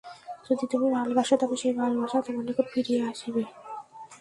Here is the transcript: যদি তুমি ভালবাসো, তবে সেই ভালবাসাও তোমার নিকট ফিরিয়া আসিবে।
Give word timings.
যদি 0.47 0.65
তুমি 0.71 0.87
ভালবাসো, 0.97 1.35
তবে 1.41 1.55
সেই 1.61 1.73
ভালবাসাও 1.73 2.21
তোমার 2.25 2.43
নিকট 2.47 2.67
ফিরিয়া 2.73 3.03
আসিবে। 3.11 3.43